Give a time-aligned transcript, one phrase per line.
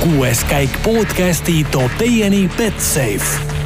[0.00, 3.56] kuues käik podcasti toob teieni Betsafe.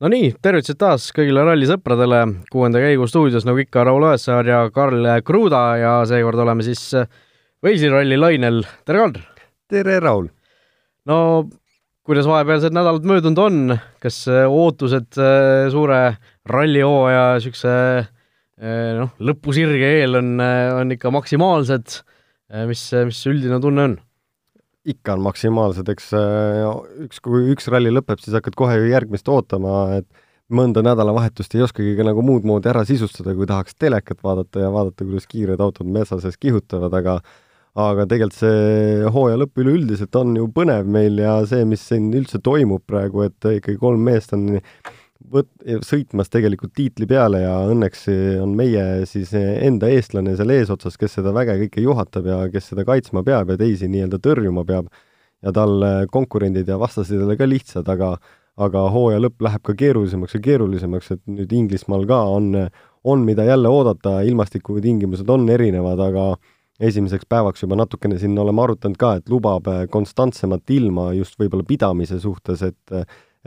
[0.00, 5.04] No nii, tervitused taas kõigile rallisõpradele, kuuenda käigu stuudios nagu ikka Raul Õessaar ja Karl
[5.26, 6.86] Kruda ja seekord oleme siis
[7.62, 9.18] Walesi ralli lainel, tere Karl!
[9.68, 10.30] tere, Raul!
[11.04, 11.18] no
[12.08, 16.00] kuidas vahepealsed nädalad möödunud on, kas ootused äh, suure
[16.48, 22.00] rallihooaja niisuguse äh, noh, lõpusirge eel on, äh, on ikka maksimaalsed,
[22.68, 24.00] mis, mis üldine tunne on?
[24.88, 26.64] ikka on maksimaalsed, eks äh,
[27.04, 30.08] üks, kui üks ralli lõpeb, siis hakkad kohe ju järgmist ootama, et
[30.52, 34.72] mõnda nädalavahetust ei oskagi ka nagu muud moodi ära sisustada, kui tahaks telekat vaadata ja
[34.74, 37.20] vaadata, kuidas kiired autod metsa sees kihutavad, aga
[37.78, 42.42] aga tegelikult see hooaja lõpp üleüldiselt on ju põnev meil ja see, mis siin üldse
[42.44, 44.58] toimub praegu, et ikkagi kolm meest on
[45.30, 45.52] võt-,
[45.86, 48.06] sõitmas tegelikult tiitli peale ja õnneks
[48.42, 52.86] on meie siis enda eestlane seal eesotsas, kes seda väge kõike juhatab ja kes seda
[52.88, 54.92] kaitsma peab ja teisi nii-öelda tõrjuma peab.
[55.42, 58.16] ja tal konkurendid ja vastased ei ole ka lihtsad, aga
[58.60, 62.52] aga hooaja lõpp läheb ka keerulisemaks ja keerulisemaks, et nüüd Inglismaal ka on,
[63.04, 66.26] on, mida jälle oodata, ilmastikutingimused on erinevad, aga
[66.82, 72.20] esimeseks päevaks juba natukene siin oleme arutanud ka, et lubab konstantsemat ilma just võib-olla pidamise
[72.20, 72.96] suhtes, et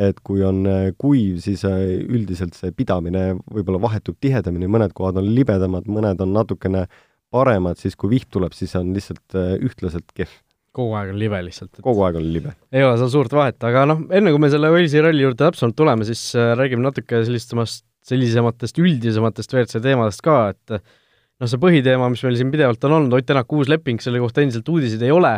[0.02, 5.22] et kui on äh, kuiv, siis äh, üldiselt see pidamine võib-olla vahetub tihedamini, mõned kohad
[5.22, 6.86] on libedamad, mõned on natukene
[7.34, 10.34] paremad, siis kui vihm tuleb, siis on lihtsalt äh, ühtlaselt kehv.
[10.76, 11.84] kogu aeg on libe lihtsalt et....
[11.86, 12.52] kogu aeg on libe.
[12.76, 15.80] ei ole seal suurt vahet, aga noh, enne kui me selle Walesi ralli juurde täpsemalt
[15.80, 22.28] tuleme, siis räägime natuke sellistest, sellisematest üldisematest WRC teemadest ka, et noh, see põhiteema, mis
[22.28, 25.38] meil siin pidevalt on olnud, Ott Tänak uus leping, selle kohta endiselt uudiseid ei ole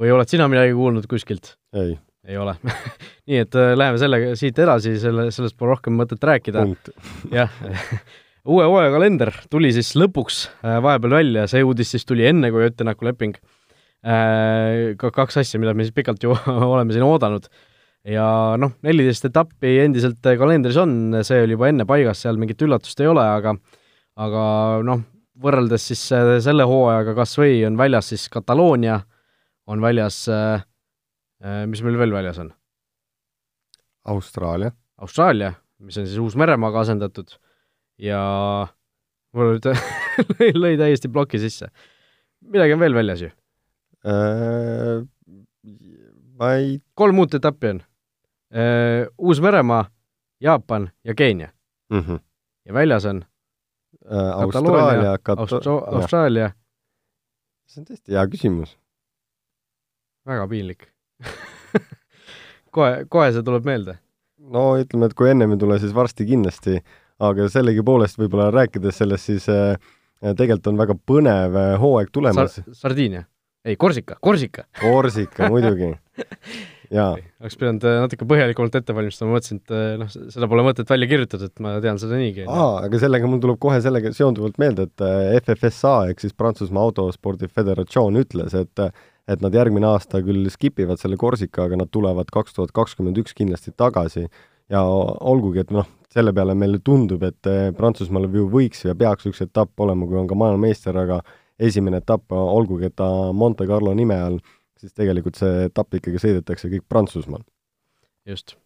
[0.00, 1.58] või oled sina midagi kuulnud kuskilt?
[1.76, 2.54] ei ei ole
[3.28, 6.64] nii et äh, läheme sellega siit edasi, selle, sellest pole rohkem mõtet rääkida.
[7.38, 7.52] jah
[8.52, 12.66] uue hooaja kalender tuli siis lõpuks äh, vahepeal välja, see uudis siis tuli enne, kui
[12.66, 13.36] Ott Tänaku leping
[14.06, 14.94] äh,.
[14.98, 16.34] ka kaks asja, mida me siis pikalt ju
[16.72, 17.50] oleme siin oodanud.
[18.08, 18.28] ja
[18.60, 23.10] noh, neliteist etappi endiselt kalendris on, see oli juba enne paigas, seal mingit üllatust ei
[23.10, 23.54] ole, aga
[24.18, 24.42] aga
[24.86, 25.04] noh,
[25.38, 29.02] võrreldes siis äh, selle hooajaga kas või on väljas siis Kataloonia,
[29.68, 30.64] on väljas äh, Äh,
[31.66, 32.52] mis meil veel väljas on?
[34.08, 34.72] Austraalia.
[34.98, 37.36] Austraalia, mis on siis Uus-Meremaaga asendatud
[38.02, 38.20] ja
[39.36, 39.68] mul nüüd
[40.62, 41.70] lõi, täiesti ploki sisse.
[42.40, 43.30] midagi on veel väljas ju
[44.06, 45.04] äh,?
[46.38, 47.80] ma ei kolm uut etappi on
[48.54, 49.06] äh,.
[49.18, 49.84] Uus-Meremaa,
[50.40, 51.50] Jaapan ja Keenia
[51.90, 52.00] mm.
[52.00, 52.20] -hmm.
[52.64, 53.24] ja väljas on
[54.12, 56.50] äh, Austraalia, Austra Austraalia.
[57.66, 58.78] see on tõesti hea küsimus.
[60.26, 60.88] väga piinlik
[62.74, 63.98] kohe, kohe see tuleb meelde?
[64.52, 66.78] no ütleme, et kui ennem ei tule, siis varsti kindlasti,
[67.24, 69.76] aga sellegipoolest võib-olla rääkides sellest, siis äh,
[70.22, 72.80] tegelikult on väga põnev äh, hooaeg tulemas Sar.
[72.86, 73.26] Sardiinia?
[73.66, 74.64] ei, Korsika, Korsika!
[74.80, 75.90] Korsika, muidugi.
[76.98, 77.10] jaa.
[77.42, 81.50] oleks pidanud äh, natuke põhjalikumalt ette valmistama, mõtlesin, et noh, seda pole mõtet välja kirjutada,
[81.50, 82.46] et ma tean seda niigi.
[82.48, 85.06] aa, aga sellega mul tuleb kohe sellega seonduvalt meelde, et
[85.42, 88.88] FFSA ehk siis Prantsusmaa Autospordi Föderatsioon ütles, et
[89.28, 93.18] et nad järgmine aasta küll skip ivad selle Korsika, aga nad tulevad kaks tuhat kakskümmend
[93.20, 94.26] üks kindlasti tagasi
[94.72, 99.28] ja olgugi, et noh, selle peale meile tundub, et eh, Prantsusmaal ju võiks ja peaks
[99.28, 101.20] üks etapp olema, kui on ka maailmameister, aga
[101.58, 104.38] esimene etapp, olgugi et ta Monte Carlo nime all,
[104.78, 107.44] siis tegelikult see etapp ikkagi sõidetakse kõik Prantsusmaal.
[108.28, 108.56] just.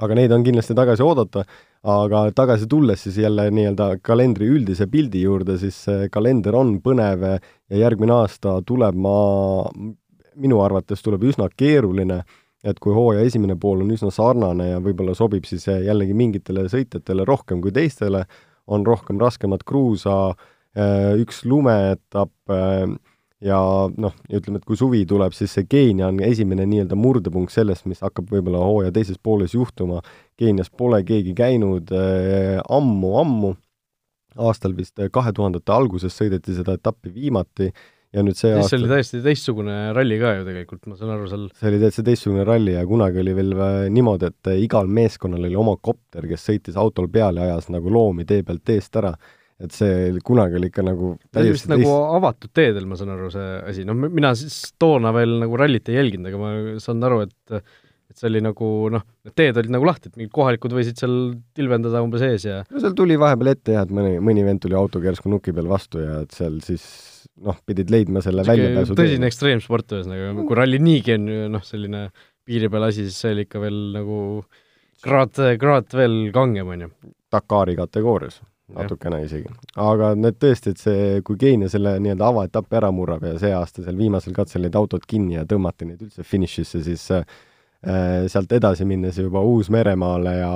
[0.00, 1.46] aga neid on kindlasti tagasi oodata,
[1.88, 5.78] aga tagasi tulles siis jälle nii-öelda kalendri üldise pildi juurde, siis
[6.12, 9.14] kalender on põnev ja järgmine aasta tuleb, ma
[10.40, 12.22] minu arvates tuleb üsna keeruline,
[12.66, 17.26] et kui hooaja esimene pool on üsna sarnane ja võib-olla sobib siis jällegi mingitele sõitjatele
[17.28, 18.24] rohkem kui teistele,
[18.66, 20.16] on rohkem raskemat kruusa,
[20.76, 22.88] äh, üks lumeetapp äh,
[23.44, 23.58] ja
[23.92, 28.00] noh, ütleme, et kui suvi tuleb, siis see Keenia on esimene nii-öelda murdepunkt sellest, mis
[28.02, 30.00] hakkab võib-olla hooaja teises pooles juhtuma.
[30.40, 33.52] Keenias pole keegi käinud ammu-ammu
[34.36, 37.70] aastal vist kahe tuhandete alguses sõideti seda etappi viimati
[38.14, 41.30] ja nüüd see aasta see oli täiesti teistsugune ralli ka ju tegelikult, ma saan aru,
[41.30, 44.90] seal see oli täitsa teistsugune ralli ja kunagi oli veel äh, niimoodi, et äh, igal
[44.98, 49.00] meeskonnal oli oma kopter, kes sõitis autol peal ja ajas nagu loomi tee pealt eest
[49.02, 49.14] ära.
[49.56, 53.52] et see kunagi oli ikka nagu täiesti vist nagu avatud teedel, ma saan aru, see
[53.72, 57.62] asi, noh, mina siis toona veel nagu rallit ei jälginud, aga ma saan aru, et
[58.16, 61.18] et see oli nagu noh, need teed olid nagu lahti, et mingid kohalikud võisid seal
[61.56, 64.78] tilvendada umbes ees ja no seal tuli vahepeal ette jah, et mõni, mõni vend tuli
[64.78, 66.86] autoga järsku nuki peal vastu ja et seal siis
[67.44, 72.08] noh, pidid leidma selle väljapääsu tõsine ekstreemsport ühesõnaga, kui ralli niigi on noh, selline
[72.46, 74.18] piiri peal asi, siis see oli ikka veel nagu
[75.04, 76.92] kraad, kraad veel kangem, on ju.
[77.32, 78.40] Dakari kategoorias.
[78.66, 79.46] natukene isegi.
[79.78, 83.84] aga need tõesti, et see, kui Keenia selle nii-öelda avaetapi ära murrab ja see aasta
[83.84, 87.04] seal viimasel katsel need autod kinni ja tõmmati neid üldse finišisse, siis
[87.84, 90.52] sealt edasi minnes juba Uus-Meremaale ja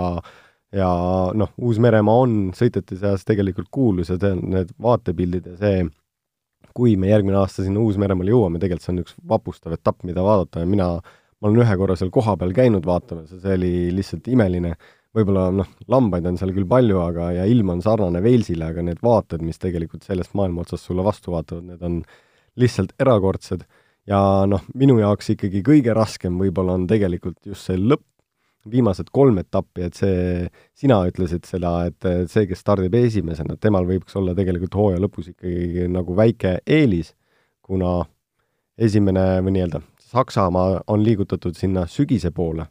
[0.75, 0.91] ja
[1.35, 5.81] noh, Uus-Meremaa on sõitjate seas tegelikult kuulus ja see on need vaatepildid ja see,
[6.77, 10.63] kui me järgmine aasta sinna Uus-Meremaale jõuame, tegelikult see on üks vapustav etapp, mida vaadata
[10.63, 14.77] ja mina, ma olen ühe korra seal kohapeal käinud vaatamas ja see oli lihtsalt imeline
[15.17, 19.01] võib-olla noh, lambaid on seal küll palju, aga, ja ilm on sarnane Walesile, aga need
[19.03, 22.01] vaated, mis tegelikult sellest maailma otsast sulle vastu vaatavad, need on
[22.61, 23.65] lihtsalt erakordsed.
[24.11, 24.21] Ja
[24.51, 28.07] noh, minu jaoks ikkagi kõige raskem võib-olla on tegelikult just see lõpp,
[28.71, 34.19] viimased kolm etappi, et see, sina ütlesid seda, et see, kes stardib esimesena, temal võiks
[34.21, 37.15] olla tegelikult hooaja lõpus ikkagi nagu väike eelis,
[37.65, 38.03] kuna
[38.77, 39.81] esimene või nii-öelda
[40.11, 42.67] Saksamaa on liigutatud sinna sügise poole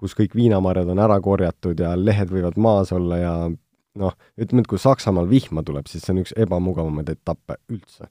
[0.00, 3.34] kus kõik viinamarjad on ära korjatud ja lehed võivad maas olla ja
[4.00, 8.08] noh, ütleme, et kui Saksamaal vihma tuleb, siis see on üks ebamugavamaid etappe üldse.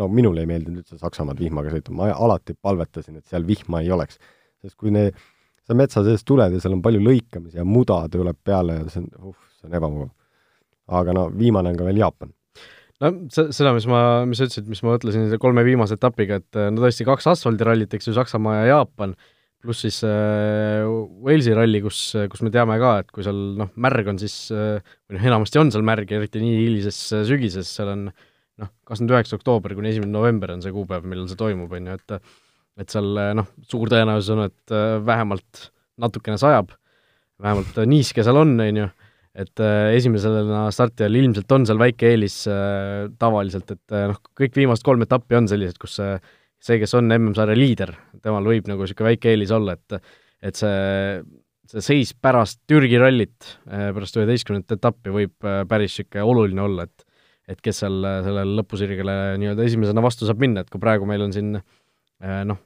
[0.00, 3.92] No minule ei meeldinud üldse Saksamaad vihmaga sõita, ma alati palvetasin, et seal vihma ei
[3.94, 4.20] oleks.
[4.60, 5.10] sest kui ne-,
[5.66, 9.02] sa metsa sees tuled ja seal on palju lõikamisi ja muda tuleb peale ja see
[9.04, 10.12] on, uh, see on ebamugav.
[11.00, 12.32] aga no viimane on ka veel Jaapan
[13.00, 16.62] no seda, mis ma, mis sa ütlesid, mis ma mõtlesin selle kolme viimase etapiga, et
[16.70, 19.14] no tõesti kaks asfaldirallit, eks ju, Saksamaa ja Jaapan
[19.60, 20.86] pluss siis äh,
[21.24, 22.00] Walesi ralli, kus,
[22.32, 25.60] kus me teame ka, et kui seal noh, märg on, siis äh, või noh, enamasti
[25.60, 28.06] on seal märg, eriti nii hilises äh, sügises, seal on
[28.60, 31.98] noh, kakskümmend üheksa oktoober kuni esimene november on see kuupäev, millal see toimub, on ju,
[32.00, 32.20] et
[32.80, 35.66] et seal noh, suur tõenäosus on, et äh, vähemalt
[36.00, 36.72] natukene sajab,
[37.42, 38.86] vähemalt äh, niiske seal on, on ju,
[39.44, 42.42] et äh, esimesena startijal ilmselt on seal väike eelis
[43.20, 46.14] tavaliselt, et noh, kõik viimased kolm etappi on sellised, kus see
[46.60, 50.00] see, kes on MM-sarja liider, temal võib nagu niisugune väike eelis olla, et
[50.44, 51.20] et see,
[51.68, 57.09] see seis pärast Türgi rallit, pärast üheteistkümnendat etappi võib päris niisugune oluline olla, et
[57.50, 61.34] et kes seal sellele lõpusirgele nii-öelda esimesena vastu saab minna, et kui praegu meil on
[61.34, 62.60] siin eh, noh,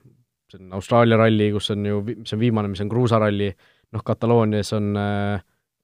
[0.52, 3.48] see on Austraalia ralli, kus on ju, mis on viimane, mis on kruusaralli,
[3.96, 4.92] noh, Kataloonias on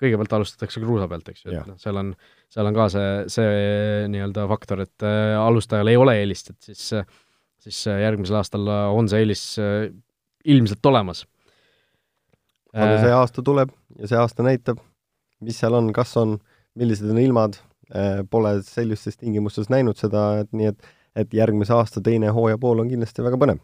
[0.00, 2.14] kõigepealt alustatakse kruusa pealt, eks ju, et noh, seal on,
[2.52, 3.50] seal on ka see, see
[4.12, 5.04] nii-öelda faktor, et
[5.36, 7.04] alustajal ei ole eelist, et siis äh,
[7.64, 9.90] siis äh, järgmisel aastal äh, on see eelis äh,
[10.44, 11.26] ilmselt olemas.
[12.72, 14.78] aga see aasta tuleb ja see aasta näitab,
[15.42, 16.36] mis seal on, kas on,
[16.78, 17.58] millised on ilmad,
[18.30, 20.88] pole sellistes tingimustes näinud seda, et nii et,
[21.18, 23.58] et järgmise aasta teine hooaja pool on kindlasti väga põnev.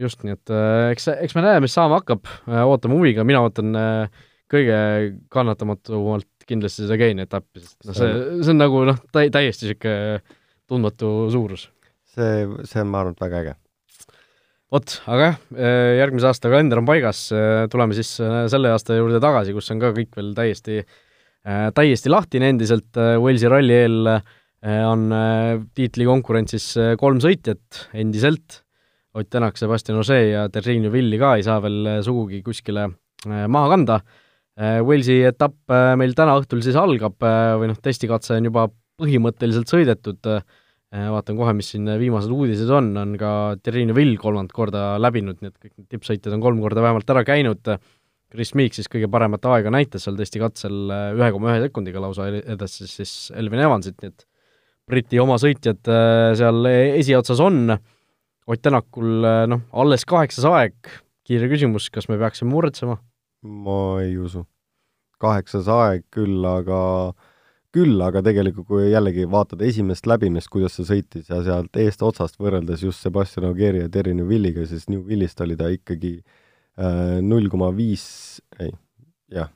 [0.00, 0.52] just, nii et
[0.94, 2.24] eks, eks me näe, mis saama hakkab,
[2.64, 3.76] ootame huviga, mina ootan
[4.50, 4.78] kõige
[5.30, 10.38] kannatamatumalt kindlasti seda Keenia etappi, sest noh, see, see on nagu noh, täiesti niisugune
[10.70, 11.68] tundmatu suurus
[12.14, 13.54] see, see on, ma arvan, et väga äge.
[14.70, 18.98] vot, aga jah, äh, järgmise aasta kalender on paigas, äh, tuleme siis äh, selle aasta
[18.98, 20.84] juurde tagasi, kus on ka kõik veel täiesti,
[21.44, 24.10] täiesti lahtine endiselt, Walesi ralli eel
[24.84, 25.06] on
[25.72, 26.66] tiitlikonkurentsis
[27.00, 28.60] kolm sõitjat endiselt,
[29.16, 32.84] Ott Tänak, Sebastian Ože ja Terrine Villi ka ei saa veel sugugi kuskile
[33.24, 33.96] maha kanda.
[34.84, 38.68] Walesi etapp meil täna õhtul siis algab või noh, testikatse on juba
[39.00, 40.28] põhimõtteliselt sõidetud,
[40.90, 43.32] Äh, vaatan kohe, mis siin viimased uudised on, on ka
[43.62, 47.22] Terrine Vill kolmandat korda läbinud, nii et kõik need tippsõitjad on kolm korda vähemalt ära
[47.28, 47.70] käinud,
[48.30, 52.28] Chris Meek siis kõige paremat aega näitas seal testikatsel äh, ühe koma ühe sekundiga lausa
[52.30, 54.26] edasi siis Elvin Evansit, nii et
[54.90, 57.76] Briti oma sõitjad äh, seal esiotsas on,
[58.50, 60.88] Ott Tänakul noh, alles kaheksas aeg,
[61.28, 62.96] kiire küsimus, kas me peaksime muretsema?
[63.46, 64.42] ma ei usu.
[65.22, 67.28] kaheksas aeg küll, aga äh,
[67.74, 72.82] küll aga tegelikult, kui jällegi vaatad esimest läbimist, kuidas ta sõitis ja sealt eestotsast võrreldes
[72.82, 76.39] just Sebastian Ogieri ja Terry Newvilliga, siis Newvillist oli ta ikkagi äh,
[76.80, 78.04] null koma viis,
[78.60, 78.70] ei,
[79.34, 79.50] jah,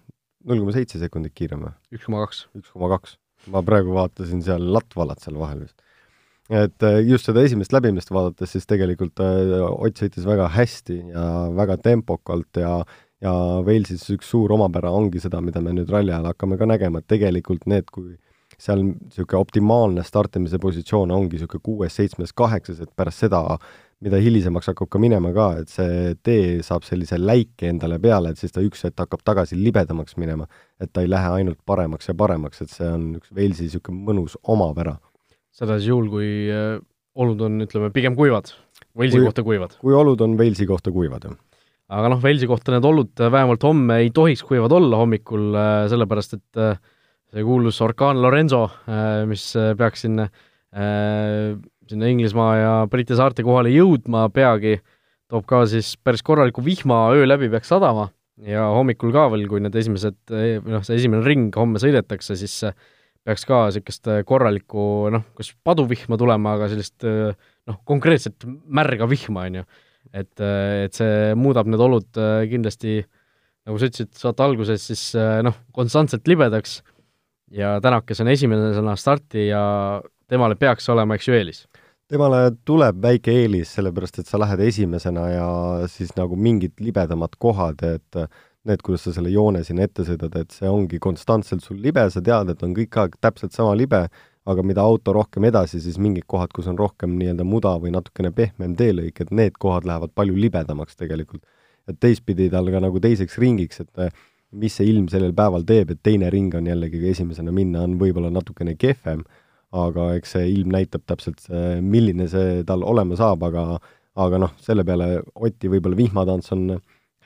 [0.49, 1.73] null koma seitse sekundit kiirem või?
[1.97, 2.45] üks koma kaks.
[2.59, 3.17] üks koma kaks.
[3.53, 5.79] ma praegu vaatasin seal Latvalat seal vahel vist.
[6.53, 11.27] et äh, just seda esimest läbimist vaadates, siis tegelikult äh, Ott sõitis väga hästi ja
[11.57, 12.77] väga tempokalt ja
[13.25, 13.33] ja
[13.65, 17.09] Walesis üks suur omapära ongi seda, mida me nüüd ralli ajal hakkame ka nägema, et
[17.09, 18.19] tegelikult need, kui
[18.61, 23.41] seal niisugune optimaalne startimise positsioon ongi niisugune kuues, seitsmes, kaheksas, et pärast seda,
[24.03, 28.41] mida hilisemaks hakkab ka minema ka, et see tee saab sellise läike endale peale, et
[28.41, 30.49] siis ta üks hetk hakkab tagasi libedamaks minema.
[30.81, 34.37] et ta ei lähe ainult paremaks ja paremaks, et see on üks Walesi niisugune mõnus
[34.43, 34.99] omapära.
[35.55, 36.79] seda siis juhul, kui äh,
[37.15, 38.53] olud on, ütleme, pigem kuivad,
[38.99, 39.77] Walesi kohta kuivad?
[39.81, 41.41] kui olud on Walesi kohta kuivad, jah
[41.95, 45.85] aga noh, Velsi kohta need olud äh, vähemalt homme ei tohiks kuivad olla hommikul, äh,
[45.93, 46.65] sellepärast et
[47.35, 48.69] see kuulus orkaan Lorenzo,
[49.27, 49.43] mis
[49.75, 50.29] peaks sinna,
[51.91, 54.79] sinna Inglismaa ja Briti saarte kohale jõudma peagi,
[55.31, 58.11] toob ka siis päris korraliku vihma, öö läbi peaks sadama.
[58.45, 60.17] Ja hommikul ka veel, kui need esimesed,
[60.67, 62.57] noh, see esimene ring homme sõidetakse, siis
[63.25, 69.61] peaks ka niisugust korralikku noh, kas paduvihma tulema, aga sellist noh, konkreetset märga vihma, on
[69.61, 69.69] ju.
[70.13, 72.99] et, et see muudab need olud kindlasti,
[73.69, 75.07] nagu sa ütlesid saate alguses, siis
[75.47, 76.81] noh, konstantselt libedaks.
[77.55, 79.63] Ja Tänak, kes on esimesena starti ja
[80.27, 81.63] temale peaks olema, eks ju, eelis
[82.15, 85.49] temale tuleb väike eelis, sellepärast et sa lähed esimesena ja
[85.91, 88.21] siis nagu mingid libedamad kohad, et
[88.65, 92.23] need, kuidas sa selle joone sinna ette sõidad, et see ongi konstantselt sul libe, sa
[92.25, 94.05] tead, et on kõik aeg täpselt sama libe,
[94.45, 98.31] aga mida auto rohkem edasi, siis mingid kohad, kus on rohkem nii-öelda muda või natukene
[98.37, 101.43] pehmem teelõik, et need kohad lähevad palju libedamaks tegelikult.
[101.85, 104.15] et teistpidi tal ka nagu teiseks ringiks, et
[104.57, 108.31] mis see ilm sellel päeval teeb, et teine ring on jällegi esimesena minna, on võib-olla
[108.33, 109.21] natukene kehvem
[109.75, 113.65] aga eks see ilm näitab täpselt see, milline see tal olema saab, aga
[114.15, 116.69] aga noh, selle peale Oti võib-olla vihmatants on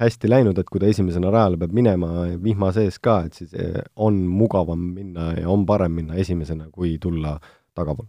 [0.00, 3.80] hästi läinud, et kui ta esimesena rajale peab minema vihma sees ka, et siis eh,
[4.00, 7.34] on mugavam minna ja on parem minna esimesena, kui tulla
[7.76, 8.08] tagapool.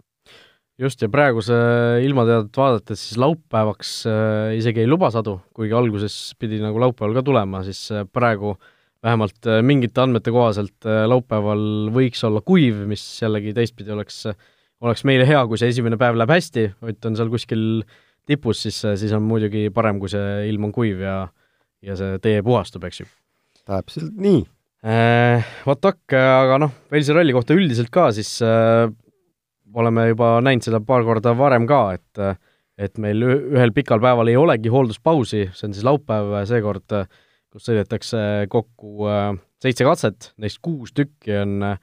[0.80, 1.56] just, ja praeguse
[2.06, 7.26] ilmateadet vaadates siis laupäevaks äh, isegi ei luba sadu, kuigi alguses pidi nagu laupäeval ka
[7.32, 12.84] tulema, siis äh, praegu äh, vähemalt äh, mingite andmete kohaselt äh, laupäeval võiks olla kuiv,
[12.90, 14.26] mis jällegi teistpidi oleks,
[14.84, 17.66] oleks meile hea, kui see esimene päev läheb hästi, Ott on seal kuskil
[18.30, 21.20] tipus, siis, siis on muidugi parem, kui see ilm on kuiv ja
[21.80, 23.06] ja see tee puhastub, eks ju.
[23.64, 24.44] täpselt nii
[24.84, 25.48] äh,.
[25.68, 28.90] Vot ak, aga noh, Velsi ralli kohta üldiselt ka, siis äh,
[29.80, 32.24] oleme juba näinud seda paar korda varem ka, et
[32.80, 37.08] et meil ühel pikal päeval ei olegi hoolduspausi, see on siis laupäev, seekord äh,
[37.54, 38.20] kus sõidetakse
[38.52, 39.32] kokku äh,
[39.64, 41.80] seitse katset, neist kuus tükki on äh,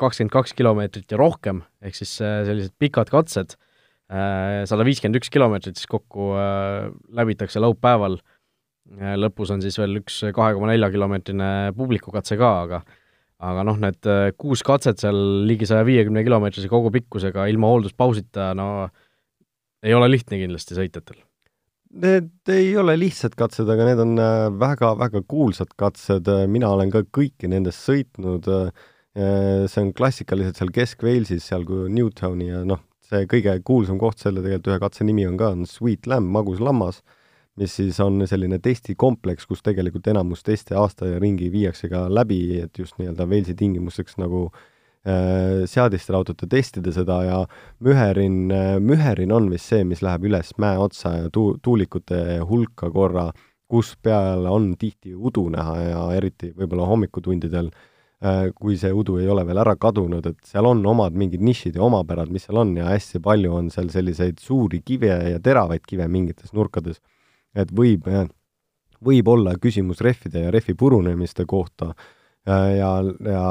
[0.00, 3.58] kakskümmend kaks kilomeetrit ja rohkem, ehk siis äh, sellised pikad katsed,
[4.12, 6.34] sada viiskümmend üks kilomeetrit siis kokku
[7.16, 8.18] läbitakse laupäeval,
[9.16, 11.48] lõpus on siis veel üks kahe koma nelja kilomeetrine
[11.78, 12.82] publikukatse ka, aga
[13.40, 15.16] aga noh, need kuus katset seal
[15.48, 18.68] ligi saja viiekümne kilomeetrise kogupikkusega ilma hoolduspausita, no
[19.80, 21.24] ei ole lihtne kindlasti sõitjatel
[21.92, 24.14] Need ei ole lihtsad katsed, aga need on
[24.56, 28.70] väga-väga äh, kuulsad katsed, mina olen ka kõiki nendest sõitnud, äh,
[29.68, 34.40] see on klassikaliselt seal Kesk-Walesis, seal kui Newtowni ja noh, see kõige kuulsam koht selle
[34.40, 37.02] tegelikult ühe katse nimi on ka, on Sweet Lamb, magus lammas,
[37.60, 42.80] mis siis on selline testikompleks, kus tegelikult enamus teste aasta ringi viiakse ka läbi, et
[42.80, 44.71] just nii-öelda Walesi tingimusteks nagu äh,
[45.02, 47.38] Äh, seadistel autode testida seda ja
[47.82, 52.86] müherin, äh, müherin on vist see, mis läheb üles mäe otsa ja tuu-, tuulikute hulka
[52.94, 53.24] korra,
[53.66, 57.72] kus peal on tihti udu näha ja eriti võib-olla hommikutundidel,
[58.22, 61.80] äh, kui see udu ei ole veel ära kadunud, et seal on omad mingid nišid
[61.80, 65.82] ja omapärad, mis seal on ja hästi palju on seal selliseid suuri kive ja teravaid
[65.82, 67.02] kive mingites nurkades.
[67.58, 68.06] et võib,
[69.02, 72.10] võib olla küsimus rehvide ja rehvi purunemiste kohta äh,
[72.46, 72.90] ja,
[73.32, 73.42] ja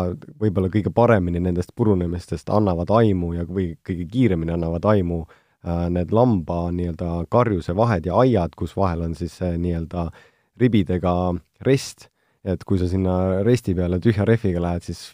[0.41, 6.11] võib-olla kõige paremini nendest purunemistest annavad aimu ja, või kõige kiiremini annavad aimu äh, need
[6.15, 10.09] lamba nii-öelda karjuse vahed ja aiad, kus vahel on siis nii-öelda
[10.61, 11.15] ribidega
[11.65, 12.09] rest,
[12.43, 15.11] et kui sa sinna resti peale tühja rehviga lähed, siis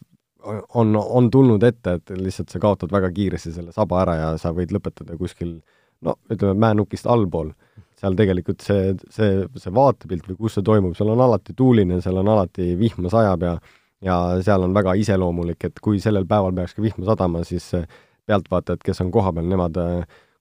[0.48, 4.54] on, on tulnud ette, et lihtsalt sa kaotad väga kiiresti selle saba ära ja sa
[4.56, 5.58] võid lõpetada kuskil
[6.06, 7.52] no ütleme, mäenukist allpool
[7.98, 12.22] seal tegelikult see, see, see vaatepilt või kus see toimub, seal on alati tuuline, seal
[12.22, 13.58] on alati vihma sajab ja
[14.06, 17.72] ja seal on väga iseloomulik, et kui sellel päeval peaks ka vihma sadama, siis
[18.30, 19.80] pealtvaatajad, kes on kohapeal, nemad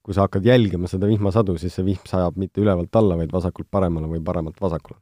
[0.07, 3.67] kui sa hakkad jälgima seda vihmasadu, siis see vihm sajab mitte ülevalt alla, vaid vasakult
[3.67, 4.95] paremale või paremalt vasakule.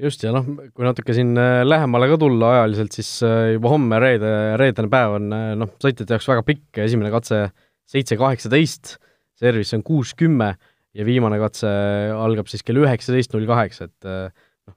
[0.00, 3.98] just, ja noh, kui natuke siin äh, lähemale ka tulla ajaliselt, siis äh, juba homme,
[4.00, 7.42] reede, reedene päev on äh, noh, sõitjate jaoks väga pikk, esimene katse
[7.88, 8.94] seitse kaheksateist,
[9.36, 10.54] service on kuus kümme
[10.98, 11.70] ja viimane katse
[12.16, 14.76] algab siis kell üheksateist null kaheksa, et äh, noh,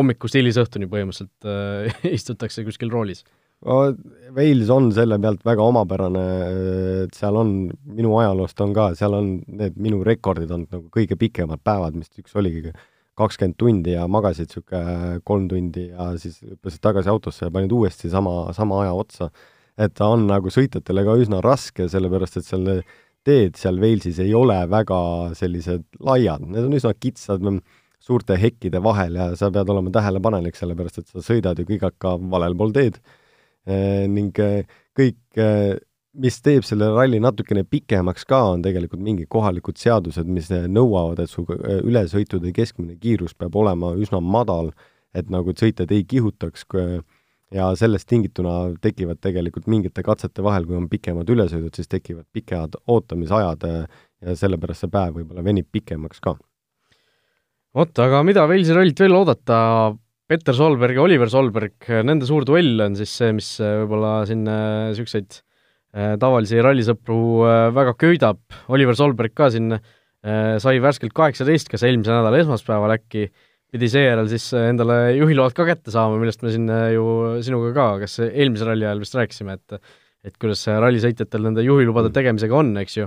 [0.00, 3.24] hommikust hilisõhtuni põhimõtteliselt äh, istutakse kuskil roolis.
[3.58, 6.20] Wales on selle pealt väga omapärane,
[7.06, 7.56] et seal on,
[7.90, 12.12] minu ajaloost on ka, seal on need minu rekordid on nagu kõige pikemad päevad, mis
[12.22, 12.70] üks oligi
[13.18, 18.10] kakskümmend tundi ja magasid niisugune kolm tundi ja siis hüppasid tagasi autosse ja panid uuesti
[18.12, 19.30] sama, sama aja otsa.
[19.78, 22.70] et ta on nagu sõitjatele ka üsna raske, sellepärast et seal
[23.28, 25.00] teed seal Walesis ei ole väga
[25.38, 27.44] sellised laiad, need on üsna kitsad
[28.08, 31.98] suurte hekkide vahel ja sa pead olema tähelepanelik, sellepärast et sa sõidad ju kõik aeg
[32.00, 33.00] ka valel pool teed
[33.66, 34.06] e,.
[34.08, 34.62] ning eh,
[34.96, 35.74] kõik, eh,
[36.18, 41.30] mis teeb selle ralli natukene pikemaks ka, on tegelikult mingid kohalikud seadused, mis nõuavad, et
[41.30, 44.72] su ülesõitude keskmine kiirus peab olema üsna madal,
[45.14, 46.64] et nagu sõitjad ei kihutaks
[47.54, 52.76] ja sellest tingituna tekivad tegelikult mingite katsete vahel, kui on pikemad ülesõidud, siis tekivad pikad
[52.86, 56.36] ootamisajad äh, ja sellepärast see päev võib-olla venib pikemaks ka.
[57.78, 59.58] vot, aga mida Velsi rallilt veel oodata,
[60.28, 65.38] Peter Solberg ja Oliver Solberg, nende suur duell on siis see, mis võib-olla siin niisuguseid
[66.20, 67.20] tavalisi rallisõpru
[67.72, 68.42] väga köidab,
[68.74, 69.72] Oliver Solberg ka siin
[70.60, 73.30] sai värskelt kaheksateist, kas eelmise nädala esmaspäeval äkki,
[73.72, 77.06] pidi seejärel siis endale juhiload ka kätte saama, millest me siin ju
[77.44, 79.80] sinuga ka, kas eelmise ralli ajal vist rääkisime, et
[80.26, 82.14] et kuidas rallisõitjatel nende juhilubade mm.
[82.16, 83.06] tegemisega on, eks ju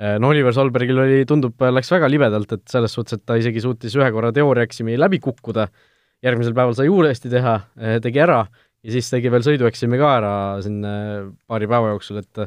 [0.00, 3.60] Äh, no Oliver Solbergil oli, tundub, läks väga libedalt, et selles suhtes, et ta isegi
[3.60, 5.66] suutis ühe korra teooriaeksami läbi kukkuda,
[6.24, 10.32] järgmisel päeval sai uuesti teha, äh, tegi ära ja siis tegi veel sõidueksami ka ära
[10.64, 12.46] siin äh, paari päeva jooksul, et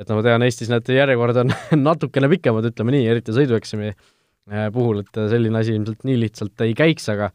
[0.00, 1.54] et no ma tean, Eestis need järjekord on
[1.88, 3.94] natukene pikemad, ütleme nii, eriti sõidueksami
[4.74, 7.30] puhul, et selline asi ilmselt nii lihtsalt ei käiks, aga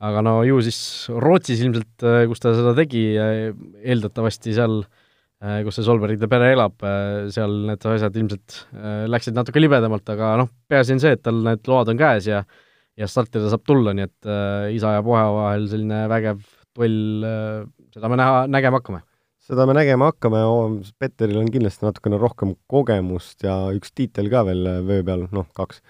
[0.00, 0.80] aga no ju siis
[1.12, 5.00] Rootsis ilmselt, kus ta seda tegi, eeldatavasti seal äh,
[5.40, 10.04] Äh, kus see Solbergide pere elab, äh, seal need asjad ilmselt äh, läksid natuke libedamalt,
[10.12, 12.42] aga noh, peaasi on see, et tal need load on käes ja
[13.00, 16.42] ja startida saab tulla, nii et äh, isa ja poja vahel selline vägev
[16.76, 17.62] duell äh,,
[17.94, 19.00] seda me näha, nägema hakkame.
[19.48, 20.42] seda me nägema hakkame,
[21.00, 25.80] Petteril on kindlasti natukene rohkem kogemust ja üks tiitel ka veel vöö peal, noh, kaks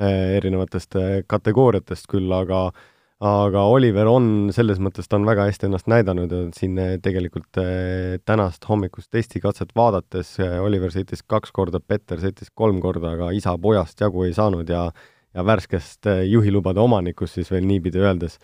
[0.00, 0.96] erinevatest
[1.28, 2.80] kategooriatest küll, aga äh,
[3.22, 7.60] aga Oliver on selles mõttes, ta on väga hästi ennast näidanud ja siin eh, tegelikult
[8.26, 14.02] tänast hommikust testikatset vaadates Oliver sõitis kaks korda, Petter sõitis kolm korda, aga isa pojast
[14.02, 14.88] jagu ei saanud ja
[15.32, 18.34] ja värskest juhilubade omanikust siis veel niipidi öeldes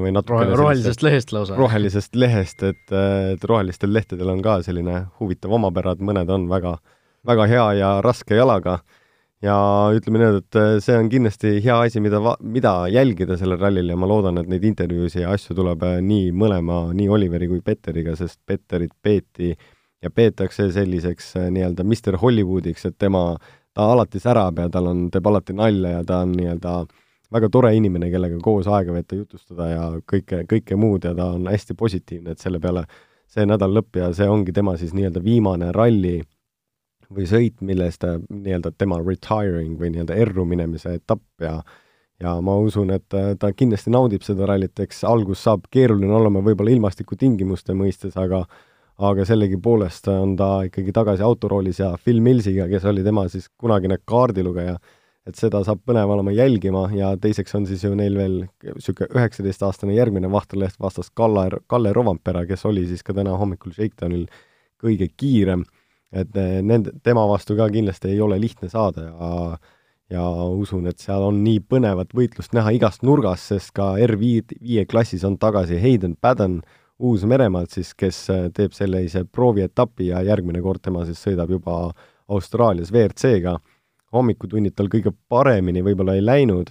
[0.00, 1.58] või natukene rohelisest lehest lausa.
[1.58, 2.94] rohelisest lehest, et,
[3.34, 6.78] et rohelistel lehtedel on ka selline huvitav omapära, et mõned on väga,
[7.28, 8.78] väga hea ja raske jalaga
[9.42, 9.56] ja
[9.96, 13.98] ütleme nii, et äh, see on kindlasti hea asi, mida mida jälgida sellel rallil ja
[13.98, 18.14] ma loodan, et neid intervjuusid ja asju tuleb äh, nii mõlema, nii Oliveri kui Petteriga,
[18.18, 19.52] sest Petterit peeti
[20.02, 23.30] ja peetakse selliseks äh, nii-öelda Mr Hollywoodiks, et tema,
[23.74, 26.76] ta alati särab ja tal on, teeb alati nalja ja ta on nii-öelda
[27.32, 31.48] väga tore inimene, kellega koos aega veeta, jutustada ja kõike, kõike muud ja ta on
[31.48, 32.84] hästi positiivne, et selle peale
[33.32, 36.20] see nädal lõpp ja see ongi tema siis nii-öelda viimane ralli
[37.16, 41.60] või sõit, milles ta nii-öelda tema retiring või nii-öelda erru minemise etapp ja
[42.22, 46.70] ja ma usun, et ta kindlasti naudib seda rallit, eks algus saab keeruline olema võib-olla
[46.70, 48.44] ilmastikutingimuste mõistes, aga
[49.02, 53.96] aga sellegipoolest on ta ikkagi tagasi autoroolis ja Phil Millsiga, kes oli tema siis kunagine
[54.06, 54.76] kaardilugeja,
[55.26, 58.36] et seda saab põnev olema jälgima ja teiseks on siis ju neil veel
[58.68, 64.28] niisugune üheksateistaastane järgmine vahterleht vastas Kalle, Kalle Rovampera, kes oli siis ka täna hommikul Shakedownil
[64.82, 65.64] kõige kiirem
[66.12, 69.56] et eh, nende, tema vastu ka kindlasti ei ole lihtne saada ja
[70.12, 74.84] ja usun, et seal on nii põnevat võitlust näha igast nurgast, sest ka R5 viie
[74.84, 76.58] klassis on tagasi Hayden Padden
[77.02, 81.78] Uus-Meremaalt siis, kes eh, teeb sellise proovietapi ja järgmine kord tema siis sõidab juba
[82.28, 83.58] Austraalias WRC-ga.
[84.12, 86.70] hommikutunnid tal kõige paremini võib-olla ei läinud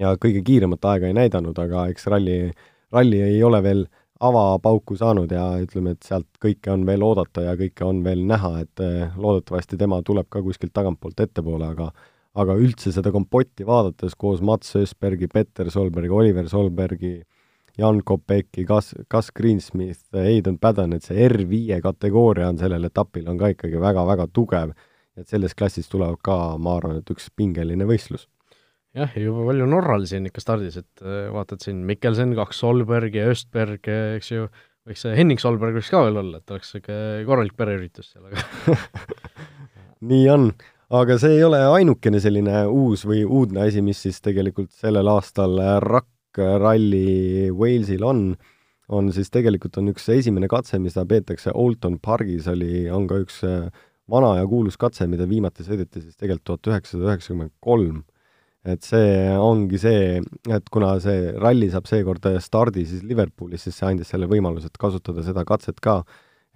[0.00, 2.50] ja kõige kiiremat aega ei näidanud, aga eks ralli,
[2.92, 3.86] ralli ei ole veel
[4.20, 8.52] avapauku saanud ja ütleme, et sealt kõike on veel oodata ja kõike on veel näha,
[8.64, 11.90] et eh, loodetavasti tema tuleb ka kuskilt tagantpoolt ettepoole, aga
[12.36, 17.22] aga üldse seda kompotti vaadates koos Mats Ösbergi, Petter Solbergi, Oliver Solbergi,
[17.80, 23.40] Jan Kopeki, Gus, Gus Greensmith, Aidan Padden, et see R5 kategooria on sellel etapil, on
[23.40, 24.76] ka ikkagi väga-väga tugev.
[25.16, 28.26] et selles klassis tuleb ka, ma arvan, et üks pingeline võistlus
[28.96, 33.16] jah, ja juba palju norralasi on ikka stardis, et äh, vaatad siin Mikkelsen, kaks Solberg
[33.16, 34.48] ja Östberg, eks ju,
[34.88, 38.76] võiks see Henning Solberg võiks ka veel olla, et oleks niisugune korralik pereüritus seal, aga
[40.10, 40.50] nii on,
[40.96, 45.58] aga see ei ole ainukene selline uus või uudne asi, mis siis tegelikult sellel aastal
[45.84, 48.30] Rakk Rally Walesil on,
[48.92, 53.40] on siis tegelikult on üks esimene katse, mida peetakse Oulton pargis, oli, on ka üks
[53.46, 53.68] äh,
[54.10, 58.04] vana ja kuulus katse, mida viimati sõideti siis tegelikult tuhat üheksasada üheksakümmend kolm
[58.66, 60.20] et see ongi see,
[60.52, 64.80] et kuna see ralli saab seekord stardi siis Liverpoolis, siis see andis selle võimaluse, et
[64.80, 66.00] kasutada seda katset ka,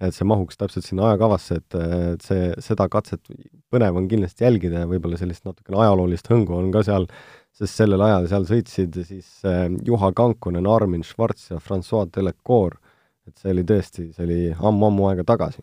[0.01, 1.77] et see mahuks täpselt sinna ajakavasse, et,
[2.11, 3.21] et see, seda katset
[3.71, 7.07] põnev on kindlasti jälgida ja võib-olla sellist natukene ajaloolist hõngu on ka seal,
[7.55, 12.79] sest sellel ajal seal sõitsid siis eh, Juha Kankunen, Armin Schwarz ja Francois Delecour.
[13.27, 15.61] et see oli tõesti, see oli ammu-ammu aega tagasi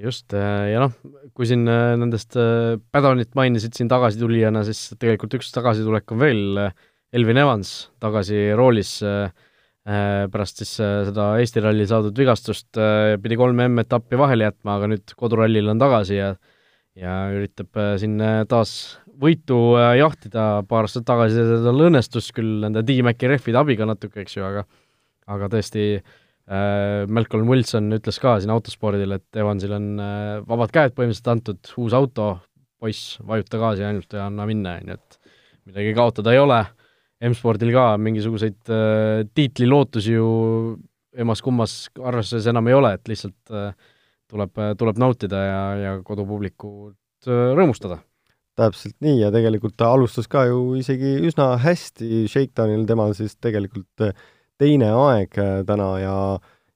[0.00, 0.94] just, äh, ja noh,
[1.36, 6.42] kui siin äh, nendest äh, Padonit mainisid siin tagasitulijana, siis tegelikult üks tagasitulek on veel,
[7.16, 8.98] Elvin Evans tagasi roolis
[9.86, 12.74] pärast siis seda Eesti rallil saadud vigastust,
[13.22, 16.32] pidi kolm M-etappi vahele jätma, aga nüüd kodurallil on tagasi ja
[16.98, 18.18] ja üritab siin
[18.50, 18.72] taas
[19.22, 24.44] võitu jahtida, paar aastat tagasi tal õnnestus küll nende D-Maci rehvide abiga natuke, eks ju,
[24.48, 24.66] aga
[25.30, 30.94] aga tõesti Äh, Malcolm Wilson ütles ka siin autospordil, et Evansil on äh, vabad käed
[30.94, 32.28] põhimõtteliselt antud, uus auto,
[32.78, 35.18] poiss, vajuta gaasi ainult ja anna minna, on ju, et
[35.72, 36.60] midagi kaotada ei ole.
[37.26, 40.28] M-spordil ka mingisuguseid äh, tiitlilootusi ju
[41.16, 43.72] emas-kummas arvestuses enam ei ole, et lihtsalt äh,
[44.30, 48.02] tuleb, tuleb nautida ja, ja kodupublikut äh, rõõmustada.
[48.56, 54.06] täpselt nii ja tegelikult ta alustas ka ju isegi üsna hästi Shakedownil, temal siis tegelikult
[54.06, 54.14] äh,
[54.60, 56.16] teine aeg äh, täna ja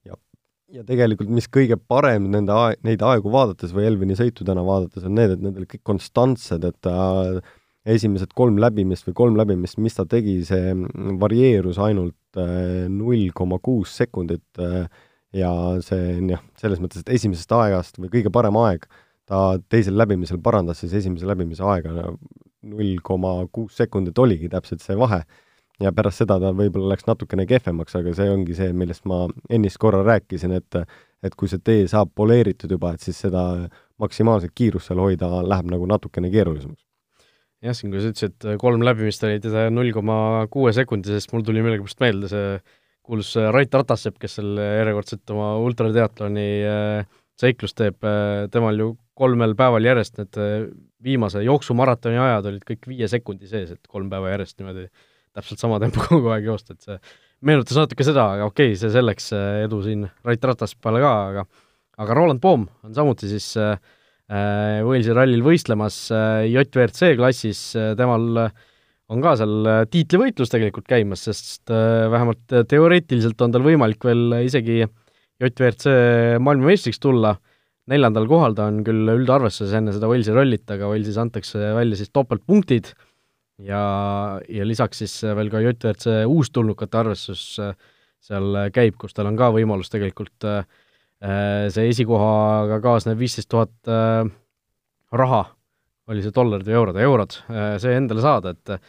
[0.09, 0.19] ja,
[0.77, 5.07] ja tegelikult mis kõige parem nende aeg, neid aegu vaadates või Elvini sõitu täna vaadates
[5.09, 6.97] on need, et need olid kõik konstantsed, et ta
[7.91, 10.75] esimesed kolm läbimist või kolm läbimist, mis ta tegi, see
[11.21, 12.41] varieerus ainult
[12.93, 14.85] null koma kuus sekundit äh,
[15.37, 15.51] ja
[15.85, 18.87] see on jah, selles mõttes, et esimesest aegast või kõige parem aeg,
[19.31, 22.11] ta teisel läbimisel parandas siis esimese läbimise aega,
[22.71, 25.23] null koma kuus sekundit oligi täpselt see vahe.
[25.81, 29.81] Ja pärast seda ta võib-olla läks natukene kehvemaks, aga see ongi see, millest ma ennist
[29.81, 30.83] korra rääkisin, et
[31.21, 33.43] et kui see tee saab poleeritud juba, et siis seda
[34.01, 36.81] maksimaalset kiirust seal hoida läheb nagu natukene keerulisemaks.
[37.61, 42.01] Jah, siin kui sa ütlesid, kolm läbimist olid null koma kuue sekundisest, mul tuli millegipärast
[42.01, 42.47] meelde see
[43.11, 48.95] kuulus äh, Rait Ratassepp, kes seal järjekordselt oma ultrateatloni äh, seiklust teeb, äh, temal ju
[49.19, 50.39] kolmel päeval järjest need
[51.05, 54.87] viimase jooksumaratoni ajad olid kõik viie sekundi sees, et kolm päeva järjest niimoodi
[55.37, 56.99] täpselt sama tempo kogu aeg joosta, et see
[57.47, 59.31] meenutas natuke seda, aga okei okay,, see selleks,
[59.65, 61.47] edu siin Rait Ratasseppale ka, aga
[62.01, 63.77] aga Roland Poom on samuti siis äh,
[64.87, 68.53] Walesi rallil võistlemas äh, JVRC klassis äh,, temal äh,
[69.11, 74.05] on ka seal äh, tiitlivõitlus tegelikult käimas, sest äh, vähemalt äh, teoreetiliselt on tal võimalik
[74.07, 74.85] veel isegi
[75.41, 75.95] JVRC
[76.45, 77.35] maailmameistriks tulla,
[77.91, 82.13] neljandal kohal ta on küll üldarvestuses enne seda Walesi rallit, aga Walesis antakse välja siis
[82.15, 82.93] topeltpunktid
[83.67, 83.83] ja,
[84.49, 87.45] ja lisaks siis veel ka JVRC uustulnukate arvestus
[88.21, 90.45] seal käib, kus tal on ka võimalus tegelikult
[91.21, 93.91] see esikohaga kaasnev viisteist tuhat
[95.13, 95.41] raha,
[96.09, 97.37] oli see dollarid või eurod, eurod,
[97.83, 98.81] see endale saada, et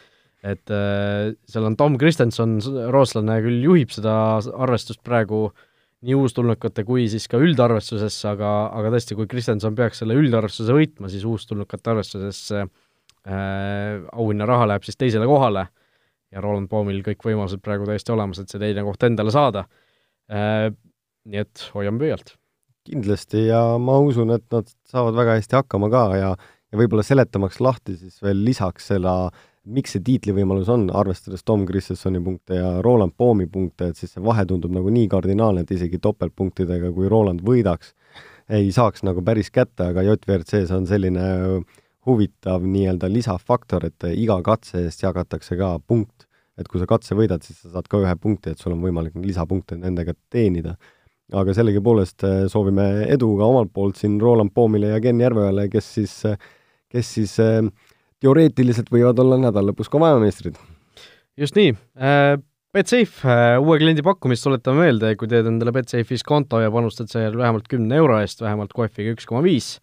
[0.42, 2.58] et äh, seal on Tom Kristenson,
[2.94, 5.50] rootslane küll juhib seda arvestust praegu
[6.02, 11.12] nii uustulnukate kui siis ka üldarvestuses, aga, aga tõesti, kui Kristenson peaks selle üldarvestuse võitma,
[11.14, 12.42] siis uustulnukate arvestuses
[13.28, 15.68] äh, auhinnaraha läheb siis teisele kohale
[16.32, 19.68] ja Roland Poomil kõik võimalused praegu täiesti olemas, et see teine koht endale saada
[20.32, 20.72] äh,.
[21.22, 22.32] Nii et hoiame pöialt.
[22.90, 27.60] kindlasti ja ma usun, et nad saavad väga hästi hakkama ka ja, ja võib-olla seletamaks
[27.62, 32.70] lahti siis veel lisaks selle äh, miks see tiitlivõimalus on, arvestades Tom Christensoni punkte ja
[32.82, 37.10] Roland Poomi punkte, et siis see vahe tundub nagu nii kardinaalne, et isegi topeltpunktidega, kui
[37.12, 37.94] Roland võidaks,
[38.52, 41.28] ei saaks nagu päris kätte, aga JVRC-s on selline
[42.08, 46.28] huvitav nii-öelda lisafaktor, et iga katse eest jagatakse ka punkt.
[46.60, 49.16] et kui sa katse võidad, siis sa saad ka ühe punkti, et sul on võimalik
[49.24, 50.76] lisapunkte nendega teenida.
[51.34, 55.94] aga sellegipoolest eh, soovime edu ka omalt poolt siin Roland Poomile ja Ken Järveojale, kes
[55.94, 56.16] siis,
[56.92, 57.64] kes siis äh,
[58.20, 60.58] teoreetiliselt võivad olla nädala lõpus ka maailmameistrid.
[61.38, 62.38] just nii äh,,
[62.72, 67.36] Betsafe äh, uue kliendi pakkumist tuletame meelde, kui teed endale Betsafe'is konto ja panustad seal
[67.36, 69.74] vähemalt kümne euro eest, vähemalt kohviga üks koma viis,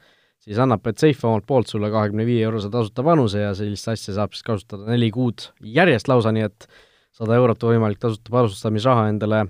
[0.48, 4.34] siis annab Betsafe omalt poolt sulle kahekümne viie eurose tasuta panuse ja sellist asja saab
[4.34, 6.68] siis kasutada neli kuud järjest lausa, nii et
[7.14, 9.44] sada eurot on võimalik tasuta panustamisraha endale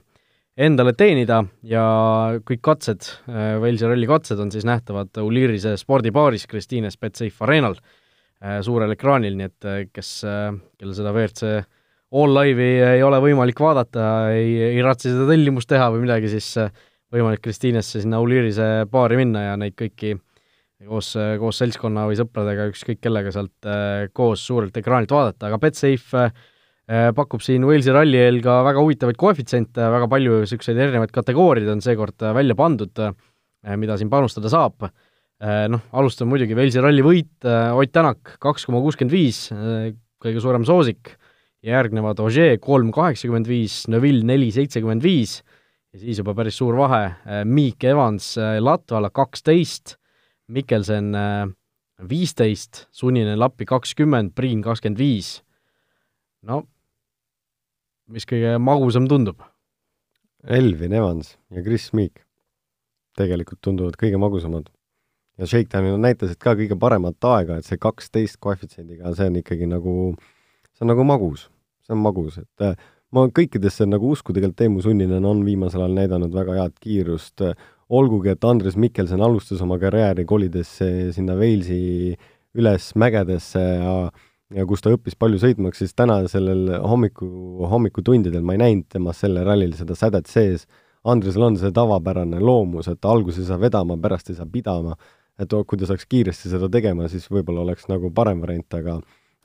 [0.59, 1.45] endale teenida.
[1.63, 1.85] Ja
[2.43, 7.79] kõik katsed, Walesi äh, ralli katsed on siis nähtavad Ulirise spordibaaris Kristiines Betsafe Arenal
[8.39, 10.13] Äh, suurel ekraanil, nii et äh, kes,
[10.79, 11.57] kellel seda WRC
[12.15, 16.53] All Live'i ei ole võimalik vaadata, ei, ei raatsi seda tellimust teha või midagi, siis
[17.13, 20.15] võimalik Kristiinesse sinna Aulirise baari minna ja neid kõiki
[20.87, 23.69] koos, koos seltskonna või sõpradega, ükskõik kellega sealt
[24.15, 26.29] koos suurelt ekraanilt vaadata, aga Betsafe
[27.17, 31.83] pakub siin Walesi ralli eel ka väga huvitavaid koefitsiente, väga palju niisuguseid erinevaid kategooriaid on
[31.85, 33.03] seekord välja pandud,
[33.77, 34.89] mida siin panustada saab.
[35.39, 39.93] Äh, noh, alustame muidugi Walesi ralli võit, äh, Ott Tänak kaks koma kuuskümmend viis, äh,
[40.19, 41.13] kõige suurem soosik,
[41.63, 45.45] järgnevad Ogier kolm kaheksakümmend viis, Neville neli seitsekümmend viis.
[45.95, 47.15] Ja siis juba päris suur vahe,
[47.47, 49.95] Miik Evans Latvala kaksteist,
[50.49, 51.13] Mikkelsen
[52.09, 55.43] viisteist, Sunninen Lappi kakskümmend, Priin kakskümmend viis.
[56.43, 56.63] no
[58.09, 59.43] mis kõige magusam tundub?
[60.49, 62.23] Elvin Evans ja Chris Meek
[63.19, 64.69] tegelikult tunduvad kõige magusamad
[65.39, 69.95] ja Shakedownil näitasid ka kõige paremat aega, et see kaksteist koefitsiendiga, see on ikkagi nagu,
[70.75, 71.47] see on nagu magus,
[71.87, 72.79] see on magus, et äh,
[73.15, 77.45] ma kõikidesse nagu usku tegelikult Teemu Sunninen on viimasel ajal näidanud väga head kiirust,
[77.89, 80.75] olgugi et Andres Mikkelson alustas oma karjääri kolides
[81.17, 82.17] sinna Walesi
[82.59, 83.95] üles mägedesse ja
[84.57, 87.27] ja kus ta õppis palju sõitmaks, siis täna sellel hommiku,
[87.69, 90.65] hommikutundidel ma ei näinud temas sellel rallil seda sädet sees.
[91.05, 94.97] Andresel on see tavapärane loomus, et alguses ei saa vedama, pärast ei saa pidama
[95.39, 98.99] et kui ta saaks kiiresti seda tegema, siis võib-olla oleks nagu parem variant, aga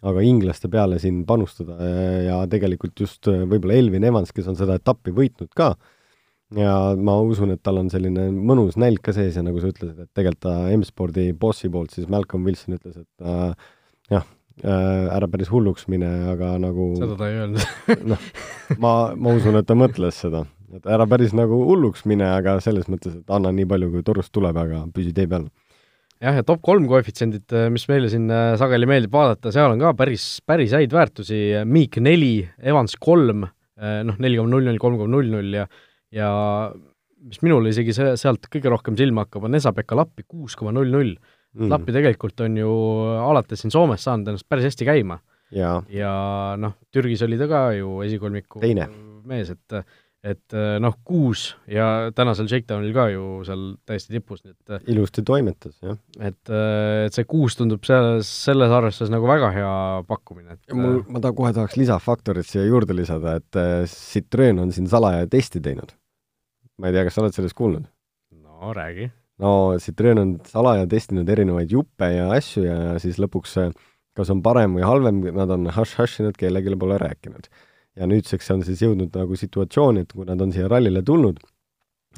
[0.03, 1.77] aga inglaste peale siin panustada
[2.25, 5.69] ja tegelikult just võib-olla Elvin Evans, kes on seda etappi võitnud ka,
[6.58, 10.06] ja ma usun, et tal on selline mõnus nälg ka sees ja nagu sa ütlesid,
[10.06, 13.72] et tegelikult ta M-spordi bossi poolt siis Malcolm Wilson ütles, et äh,
[14.13, 14.26] jah
[14.62, 17.68] äh,, ära päris hulluks mine, aga nagu seda ta ei öelnud.
[18.13, 18.28] noh,
[18.78, 22.89] ma, ma usun, et ta mõtles seda, et ära päris nagu hulluks mine, aga selles
[22.92, 25.48] mõttes, et anna nii palju, kui torust tuleb, aga püsi tee peal.
[26.24, 29.92] Jah, ja top kolm koefitsiendid, mis meile siin äh, sageli meeldib vaadata, seal on ka
[29.98, 33.44] päris, päris häid väärtusi, Meek neli, Evans kolm,
[33.76, 35.66] äh, noh, neli koma null null, kolm koma null null ja
[36.13, 36.30] ja
[37.23, 40.91] mis minule isegi see, sealt kõige rohkem silma hakkab, on Esa-Pekka Lappi kuus koma null
[40.93, 41.15] null.
[41.54, 41.69] Mm.
[41.69, 42.69] Lappi tegelikult on ju
[43.21, 45.19] alates siin Soomes saanud ennast päris hästi käima.
[45.54, 46.13] ja, ja
[46.58, 48.88] noh, Türgis oli ta ka ju esikolmiku Teine.
[49.30, 49.84] mees, et
[50.23, 55.76] et noh, kuus ja tänasel Shakedownil ka ju seal täiesti tipus, nii et ilusti toimetas,
[55.84, 55.97] jah.
[56.17, 56.54] et,
[57.06, 59.73] et see kuus tundub selles, selles arvestuses nagu väga hea
[60.08, 63.60] pakkumine, et mul, ma ta kohe tahaks lisafaktorit siia juurde lisada, et
[63.91, 65.91] Citroen on siin salaja testi teinud.
[66.84, 67.88] Ma ei tea, kas sa oled sellest kuulnud?
[68.43, 69.08] no räägi.
[69.39, 73.56] no Citroen on salaja testinud erinevaid juppe ja asju ja siis lõpuks
[74.13, 77.48] kas on parem või halvem, nad on hush-hush inud, kellelegi pole rääkinud
[78.00, 81.39] ja nüüdseks on siis jõudnud nagu situatsiooni, et kui nad on siia rallile tulnud,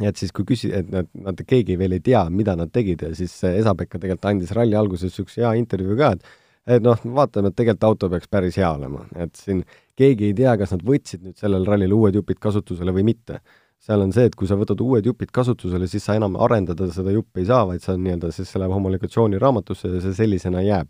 [0.03, 3.11] et siis kui küsi-, et nad, nad, keegi veel ei tea, mida nad tegid ja
[3.15, 7.57] siis Esa-Pekka tegelikult andis ralli alguses niisuguse hea intervjuu ka, et et noh, vaatame, et
[7.59, 9.59] tegelikult auto peaks päris hea olema, et siin
[9.99, 13.37] keegi ei tea, kas nad võtsid nüüd sellel rallil uued jupid kasutusele või mitte.
[13.79, 17.13] Seal on see, et kui sa võtad uued jupid kasutusele, siis sa enam arendada seda
[17.13, 20.89] juppi ei saa, vaid sa nii-öelda, siis see läheb homologatsiooniraamatusse ja see sellisena jääb.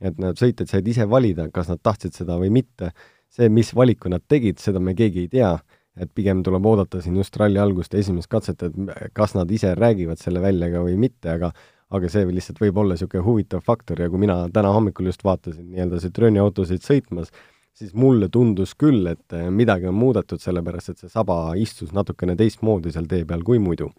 [0.00, 2.90] et need sõitjad said ise valida, kas nad tahtsid seda või mitte
[3.32, 5.54] see, mis valiku nad tegid, seda me keegi ei tea,
[5.96, 8.76] et pigem tuleb oodata siin just ralli algust ja esimest katset, et
[9.16, 11.52] kas nad ise räägivad selle välja ka või mitte, aga
[11.96, 15.68] aga see lihtsalt võib olla niisugune huvitav faktor ja kui mina täna hommikul just vaatasin
[15.70, 17.30] nii-öelda Citrooni autosid sõitmas,
[17.76, 22.94] siis mulle tundus küll, et midagi on muudetud, sellepärast et see saba istus natukene teistmoodi
[22.94, 23.90] seal tee peal kui muidu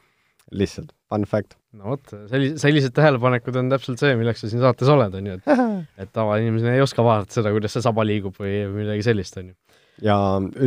[0.52, 1.56] lihtsalt fun fact.
[1.76, 5.38] no vot, sellised, sellised tähelepanekud on täpselt see, milleks sa siin saates oled, on ju,
[5.38, 5.52] et
[6.06, 9.56] et tavainimesena ei oska vaadata seda, kuidas see saba liigub või midagi sellist, on ju.
[10.08, 10.18] ja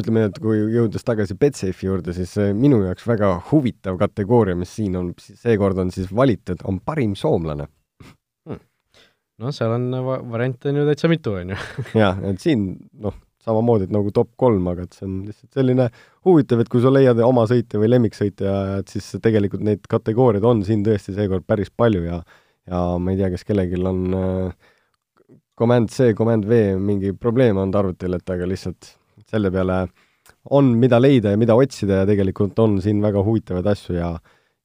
[0.01, 4.99] ütleme, et kui jõudes tagasi Betsafe'i juurde, siis minu jaoks väga huvitav kategooria, mis siin
[5.01, 7.71] on, seekord on siis valitud, on parim soomlane.
[9.41, 11.59] Noh, seal on va-, variante on ju täitsa mitu, on ju.
[12.03, 15.87] jah, et siin noh samamoodi nagu top kolm, aga et see on lihtsalt selline
[16.29, 20.61] huvitav, et kui sa leiad oma sõitja või lemmiksõitja, et siis tegelikult neid kategooriaid on
[20.67, 22.21] siin tõesti seekord päris palju ja
[22.71, 24.75] ja ma ei tea, kas kellelgi on äh,
[25.59, 28.93] Command C, Command V mingi probleem olnud arvutil, et aga lihtsalt
[29.31, 29.81] selle peale
[30.53, 34.13] on, mida leida ja mida otsida ja tegelikult on siin väga huvitavaid asju ja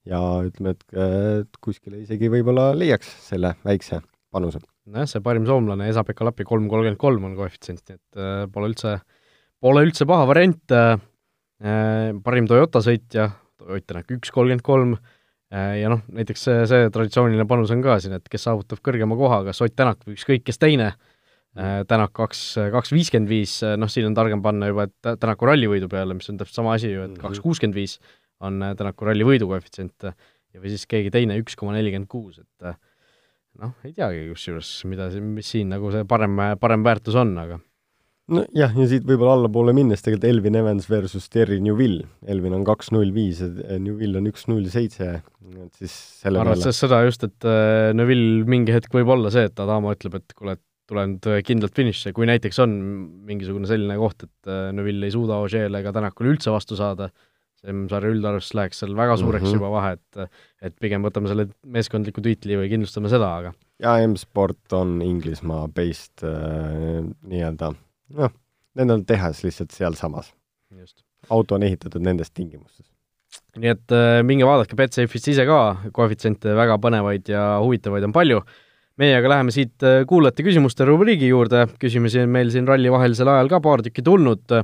[0.06, 3.98] ja ütleme, et kuskile isegi võib-olla leiaks selle väikse
[4.34, 8.44] panuse nojah, see parim soomlane Esa-Pekka Lappi kolm kolmkümmend kolm on koefitsient, nii et äh,
[8.52, 8.96] pole üldse,
[9.62, 10.96] pole üldse paha variant äh,,
[12.24, 13.30] parim Toyota sõitja,
[13.66, 14.94] Ott Tänak üks kolmkümmend kolm,
[15.50, 19.18] äh, ja noh, näiteks see, see traditsiooniline panus on ka siin, et kes saavutab kõrgema
[19.18, 20.92] koha, kas Ott Tänak või ükskõik kes teine,
[21.58, 25.90] äh, Tänak kaks, kaks viiskümmend viis, noh, siin on targem panna juba, et Tänaku rallivõidu
[25.92, 27.22] peale, mis on täpselt sama asi ju, et mhm.
[27.24, 27.98] kaks kuuskümmend viis
[28.44, 32.76] on Tänaku rallivõidu koefitsient ja või siis keegi teine üks koma nelikümmend kuus, et
[33.62, 37.58] noh, ei teagi kusjuures, mida, mis siin nagu see parem, parem väärtus on, aga
[38.32, 42.08] nojah, ja siit võib-olla allapoole minnes tegelikult Elvin Evans versus Terry Newville.
[42.26, 46.80] Elvin on kaks null viis ja Newville on üks null seitse, et siis selle arvestades
[46.82, 50.56] seda just, et äh, Newville mingi hetk võib olla see, et Adamo ütleb, et kuule,
[50.58, 51.16] et tulen
[51.46, 52.74] kindlalt finišisse, kui näiteks on
[53.26, 57.10] mingisugune selline koht, et äh, Neville ei suuda Ožeele ega Tänakule üldse vastu saada,
[57.72, 59.60] M-sarja üldarvestus läheks seal väga suureks mm -hmm.
[59.60, 63.52] juba vahe, et et pigem võtame selle meeskondliku tiitli või kindlustame seda, aga
[63.82, 67.72] ja M-sport on Inglismaa based äh, nii-öelda
[68.16, 68.34] noh,
[68.76, 70.32] nendel on tehas lihtsalt sealsamas.
[71.30, 72.86] auto on ehitatud nendes tingimustes.
[73.56, 75.60] nii et äh, minge vaadake Betsafe'ist ise ka,
[75.92, 78.40] koefitsiente väga põnevaid ja huvitavaid on palju.
[78.96, 83.28] meie aga läheme siit äh, kuulajate küsimuste rubriigi juurde, küsimusi on meil siin ralli vahelisel
[83.28, 84.56] ajal ka paar tükki tulnud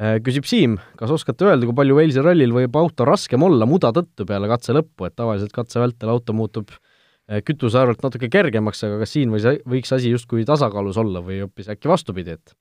[0.00, 4.24] küsib Siim, kas oskate öelda, kui palju Walesi rallil võib auto raskem olla muda tõttu
[4.28, 9.02] peale katse lõppu, et tavaliselt katse vältel auto muutub äh, kütuse arvelt natuke kergemaks, aga
[9.02, 12.56] kas siin võis, võiks asi justkui tasakaalus olla või hoopis äkki vastupidi, et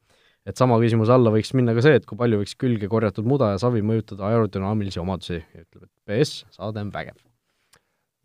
[0.47, 3.51] et sama küsimuse alla võiks minna ka see, et kui palju võiks külge korjatud muda
[3.53, 7.19] ja savi mõjutada aerodünaamilisi omadusi ütleb, et PS, saade on vägev.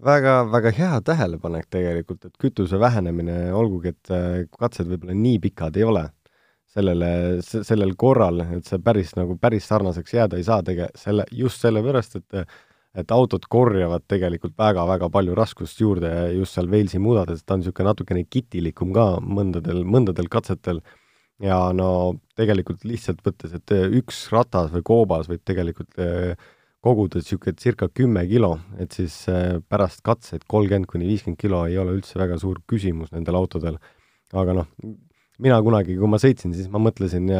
[0.03, 5.79] väga, väga hea tähelepanek tegelikult, et kütuse vähenemine, olgugi et äh, katsed võib-olla nii pikad
[5.79, 6.09] ei ole
[6.75, 7.09] sellele,
[7.43, 12.23] sellel korral, et see päris nagu, päris sarnaseks jääda ei saa tege-, selle, just sellepärast,
[12.23, 12.47] et
[12.95, 17.89] et autod korjavad tegelikult väga-väga palju raskust juurde just seal Walesi mudades, ta on niisugune
[17.89, 20.79] natukene kitilikum ka mõndadel, mõndadel katsetel
[21.43, 21.89] ja no
[22.39, 26.39] tegelikult lihtsalt võttes, et üks ratas või koobas võib tegelikult eh,
[26.85, 31.81] koguda niisugune circa kümme kilo, et siis eh, pärast katseid kolmkümmend kuni viiskümmend kilo ei
[31.83, 33.81] ole üldse väga suur küsimus nendel autodel.
[34.35, 34.71] aga noh,
[35.43, 37.31] mina kunagi, kui ma sõitsin, siis ma mõtlesin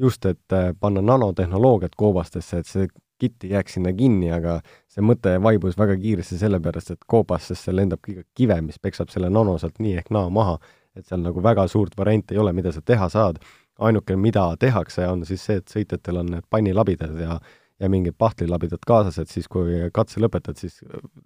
[0.00, 2.86] just, et eh, panna nanotehnoloogiat koobastesse, et see
[3.20, 4.58] kitt ei jääks sinna kinni, aga
[4.90, 9.56] see mõte vaibus väga kiiresti sellepärast, et koobastesse lendab kõige kive, mis peksab selle nano
[9.60, 10.56] sealt nii ehk naa maha,
[10.96, 13.42] et seal nagu väga suurt varianti ei ole, mida sa teha saad.
[13.78, 17.40] ainuke, mida tehakse, on siis see, et sõitjatel on need pannilabidad ja
[17.80, 20.76] ja mingid pahtlilabidad kaasas, et siis, kui katse lõpetad, siis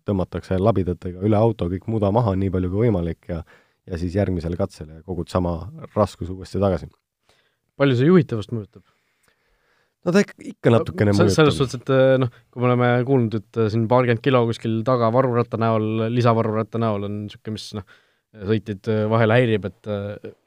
[0.09, 3.42] tõmmatakse labidatega üle auto kõik muda maha nii palju kui võimalik ja
[3.88, 5.59] ja siis järgmisele katsele kogud sama
[5.96, 6.90] raskuse uuesti tagasi.
[7.79, 8.85] palju see juhitavust mõjutab?
[10.05, 13.38] no ta ikka, ikka natukene no, selles suhtes, et eh, noh, kui me oleme kuulnud,
[13.40, 17.87] et eh, siin paarkümmend kilo kuskil taga varuratta näol, lisavaruratta näol on niisugune, mis noh,
[18.48, 19.92] sõitjaid eh, vahel häirib, et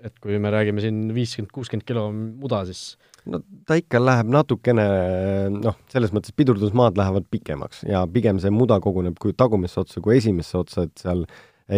[0.07, 2.95] et kui me räägime siin viiskümmend, kuuskümmend kilo muda, siis
[3.29, 4.85] no ta ikka läheb natukene
[5.53, 10.17] noh, selles mõttes pidurdusmaad lähevad pikemaks ja pigem see muda koguneb kui tagumisse otsa kui
[10.17, 11.27] esimesse otsa, et seal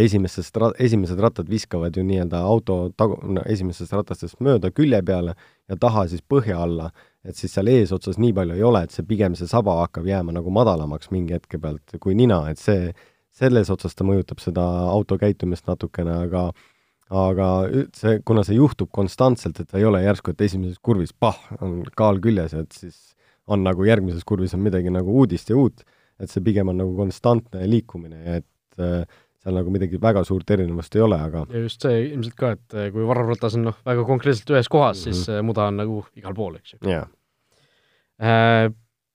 [0.02, 5.36] esimesest ra-, esimesed rattad viskavad ju nii-öelda auto tagu-, no esimesest ratastest mööda külje peale
[5.70, 6.92] ja taha siis põhja alla
[7.24, 10.36] et siis seal eesotsas nii palju ei ole, et see pigem, see saba hakkab jääma
[10.36, 12.92] nagu madalamaks mingi hetke pealt kui nina, et see,
[13.34, 16.50] selles otsas ta mõjutab seda auto käitumist natukene, aga
[17.14, 17.48] aga
[17.96, 21.82] see, kuna see juhtub konstantselt, et ta ei ole järsku, et esimeses kurvis pah, on
[22.00, 23.14] kaal küljes, et siis
[23.52, 25.84] on nagu järgmises kurvis on midagi nagu uudist ja uut,
[26.20, 29.04] et see pigem on nagu konstantne liikumine et äh,
[29.44, 32.78] seal nagu midagi väga suurt erinevust ei ole, aga ja just see ilmselt ka, et
[32.78, 35.20] eh, kui varvratas on noh, väga konkreetselt ühes kohas mm, -hmm.
[35.20, 35.50] siis mhm.
[35.52, 37.12] muda on nagu igal pool, eks ju yeah..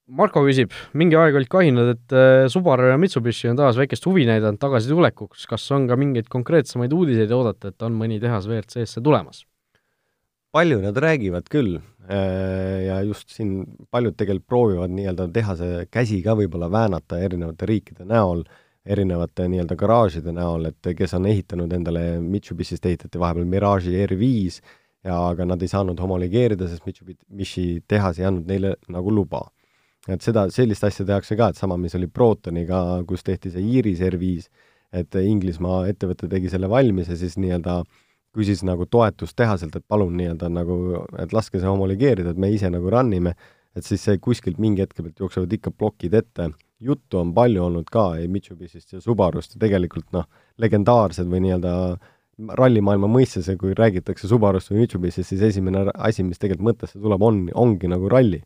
[0.09, 4.25] Marko küsib, mingi aeg olid kahinad, et äh, Subaru ja Mitsubishi on taas väikest huvi
[4.25, 9.45] näidanud tagasitulekuks, kas on ka mingeid konkreetsemaid uudiseid oodata, et on mõni tehas WRC-sse tulemas?
[10.53, 11.77] palju nad räägivad küll
[12.89, 18.47] ja just siin paljud tegelikult proovivad nii-öelda tehase käsi ka võib-olla väänata erinevate riikide näol
[18.87, 24.61] erinevate nii-öelda garaažide näol, et kes on ehitanud endale, Mitsubishist ehitati vahepeal Mirage'i R5
[25.07, 29.49] ja aga nad ei saanud homologeerida, sest Mitsubishi tehas ei andnud neile nagu luba.
[30.09, 34.01] et seda, sellist asja tehakse ka, et sama, mis oli Protoniga, kus tehti see Iris
[34.01, 34.47] R5,
[34.97, 37.83] et Inglismaa ettevõte tegi selle valmis ja siis nii-öelda
[38.33, 40.79] küsis nagu toetust tehaselt, et palun nii-öelda nagu,
[41.21, 43.35] et laske see homologeerida, et me ise nagu run ime,
[43.77, 46.49] et siis see kuskilt mingi hetke pealt jooksevad ikka plokid ette
[46.81, 50.29] juttu on palju olnud ka Mitsubishist ja Subarust ja tegelikult noh,
[50.63, 51.73] legendaarsed või nii-öelda
[52.59, 57.23] rallimaailma mõistes ja kui räägitakse Subarust või Mitsubishist, siis esimene asi, mis tegelikult mõttesse tuleb,
[57.23, 58.43] on, ongi nagu ralli.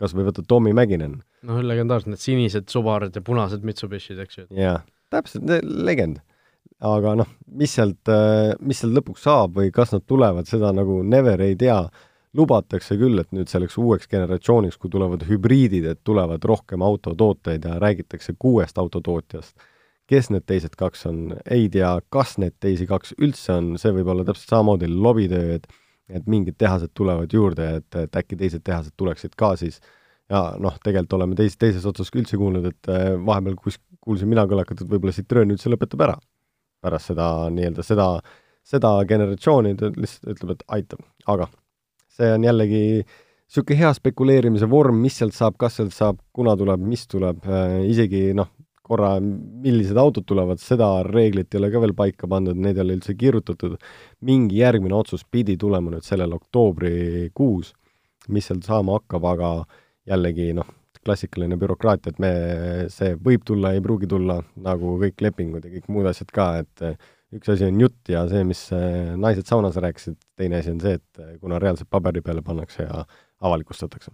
[0.00, 1.18] kas või võtad Tommy Mäkinen.
[1.44, 4.46] noh, legendaarsed, need sinised Subarud ja punased Mitsubishid, eks ju.
[4.56, 6.20] jaa, täpselt, legend.
[6.80, 8.08] aga noh, mis sealt,
[8.60, 11.82] mis sealt lõpuks saab või kas nad tulevad, seda nagu never ei tea
[12.36, 17.78] lubatakse küll, et nüüd selleks uueks generatsiooniks, kui tulevad hübriidid, et tulevad rohkem autotooteid ja
[17.82, 19.56] räägitakse kuuest autotootjast.
[20.10, 24.08] kes need teised kaks on, ei tea, kas need teisi kaks üldse on, see võib
[24.10, 25.70] olla täpselt samamoodi lobitöö, et
[26.10, 29.78] et mingid tehased tulevad juurde, et, et äkki teised tehased tuleksid ka siis
[30.30, 34.30] ja noh, tegelikult oleme teis-, teises otsas ka üldse kuulnud, et eh, vahepeal kus kuulsin
[34.30, 36.16] mina kõlakat, et võib-olla Citroen üldse lõpetab ära
[36.80, 38.06] pärast seda nii-öelda seda,
[38.66, 41.50] seda generatsiooni, ta lihtsalt ütleb, et aitab, aga
[42.20, 46.82] see on jällegi niisugune hea spekuleerimise vorm, mis sealt saab, kas sealt saab, kuna tuleb,
[46.86, 48.52] mis tuleb äh,, isegi noh,
[48.90, 52.96] korra, millised autod tulevad, seda reeglit ei ole ka veel paika pandud, neid ei ole
[52.98, 53.76] üldse kirjutatud.
[54.26, 57.72] mingi järgmine otsus pidi tulema nüüd sellel oktoobrikuus,
[58.28, 59.52] mis sealt saama hakkab, aga
[60.10, 60.66] jällegi noh,
[61.04, 62.32] klassikaline bürokraatia, et me,
[62.92, 66.84] see võib tulla, ei pruugi tulla, nagu kõik lepingud ja kõik muud asjad ka, et
[67.36, 70.98] üks asi on jutt ja see, mis äh, naised saunas rääkisid, teine asi on see,
[70.98, 73.04] et äh, kuna reaalselt paberi peale pannakse ja
[73.46, 74.12] avalikustatakse.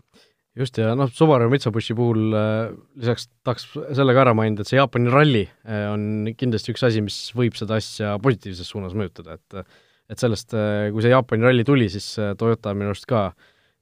[0.57, 4.81] just, ja noh, Subaru Mitsubishi puhul äh, lisaks tahaks selle ka ära mainida, et see
[4.81, 10.23] Jaapani ralli on kindlasti üks asi, mis võib seda asja positiivses suunas mõjutada, et et
[10.23, 10.53] sellest,
[10.95, 13.33] kui see Jaapani ralli tuli, siis Toyota minu arust ka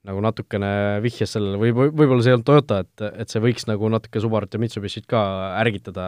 [0.09, 0.71] nagu natukene
[1.05, 4.57] vihjas sellele või võib-olla see ei olnud Toyota, et, et see võiks nagu natuke Subarut
[4.57, 5.21] ja Mitsubishit ka
[5.61, 6.07] ärgitada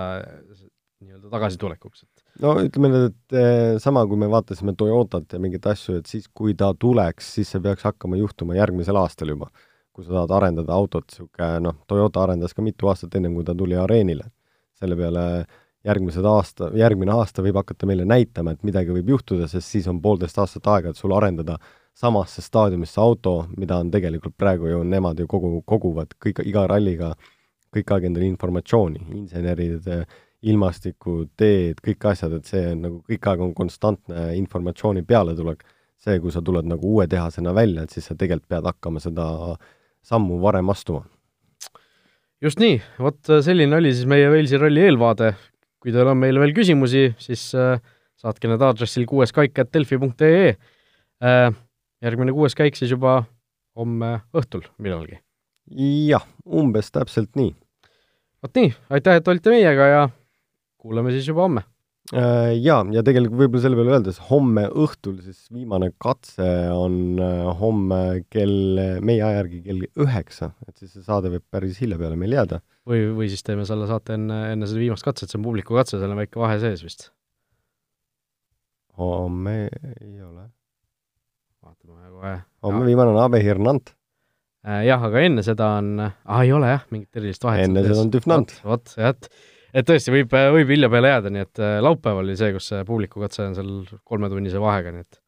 [1.05, 5.67] nii-öelda tagasitulekuks, et no ütleme nüüd, et eh, sama, kui me vaatasime Toyotat ja mingeid
[5.73, 9.51] asju, et siis, kui ta tuleks, siis see peaks hakkama juhtuma järgmisel aastal juba.
[9.97, 13.55] kui sa tahad arendada autot, niisugune noh, Toyota arendas ka mitu aastat ennem, kui ta
[13.57, 14.27] tuli areenile.
[14.77, 15.47] selle peale
[15.87, 20.03] järgmised aasta, järgmine aasta võib hakata meile näitama, et midagi võib juhtuda, sest siis on
[20.03, 21.57] poolteist aastat aega, et sul arendada
[21.97, 27.15] samasse staadiumisse auto, mida on tegelikult praegu ju, nemad ju kogu, koguvad kõik, iga ralliga
[27.73, 29.89] kõik aeg endale informatsiooni, insenerid,
[30.47, 35.65] ilmastiku, teed, kõik asjad, et see on nagu kõik aeg on konstantne informatsiooni pealetulek.
[35.97, 39.27] see, kui sa tuled nagu uue tehasena välja, et siis sa tegelikult pead hakkama seda
[40.05, 41.05] sammu varem astuma.
[42.41, 45.35] just nii, vot selline oli siis meie Walesi ralli eelvaade.
[45.81, 47.81] kui teil on meile veel küsimusi, siis äh,
[48.17, 50.51] saatke need aadressil kuueskaik.delfi.ee
[51.23, 51.55] äh,.
[52.03, 53.25] järgmine kuues käik siis juba
[53.77, 55.19] homme õhtul millalgi.
[56.07, 57.51] jah, umbes täpselt nii.
[58.43, 60.07] vot nii, aitäh, et olite meiega ja
[60.87, 61.67] kuuleme siis juba homme.
[62.15, 67.41] Äh, jaa, ja tegelikult võib-olla selle peale öeldes, homme õhtul siis viimane katse on äh,
[67.59, 72.19] homme kell, meie aja järgi kell üheksa, et siis see saade võib päris hilja peale
[72.21, 72.61] meil jääda.
[72.87, 75.99] või, või siis teeme selle saate enne, enne seda viimast katset, see on publiku katse,
[75.99, 77.09] seal on väike vahe sees vist.
[79.03, 80.47] homme ei ole.
[81.67, 82.37] vaatame kohe.
[82.69, 83.97] homme viimane on Abe Hirnant
[84.63, 87.67] äh, jah, aga enne seda on, ah ei ole jah, mingit erilist vahet.
[87.67, 88.59] enne seda on Tüfnant.
[88.63, 89.19] vot, jah,
[89.77, 92.85] et tõesti, võib, võib hilja peale jääda, nii et äh, laupäeval oli see, kus see
[92.89, 93.73] publiku katse on seal
[94.09, 95.21] kolmetunnise vahega, nii et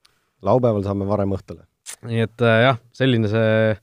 [0.49, 1.67] laupäeval saame varem õhtule.
[2.09, 3.77] nii et äh, jah, selline see,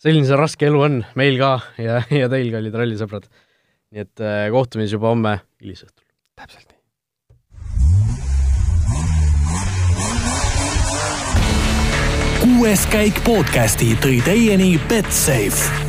[0.00, 1.52] selline see raske elu on meil ka
[1.82, 3.28] ja, ja teil, kallid rallisõbrad.
[3.92, 6.04] nii et äh, kohtume siis juba homme hilisõhtul.
[6.38, 6.76] täpselt nii.
[12.38, 15.87] kuues käik podcasti tõi teieni Betsafe